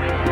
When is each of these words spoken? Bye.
Bye. 0.00 0.29